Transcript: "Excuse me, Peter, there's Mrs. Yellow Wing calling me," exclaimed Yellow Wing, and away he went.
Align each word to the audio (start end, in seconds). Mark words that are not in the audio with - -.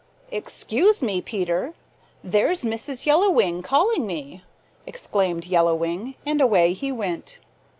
"Excuse 0.31 1.03
me, 1.03 1.21
Peter, 1.21 1.75
there's 2.23 2.63
Mrs. 2.63 3.05
Yellow 3.05 3.29
Wing 3.29 3.61
calling 3.61 4.07
me," 4.07 4.43
exclaimed 4.87 5.45
Yellow 5.45 5.75
Wing, 5.75 6.15
and 6.25 6.41
away 6.41 6.73
he 6.73 6.91
went. 6.91 7.37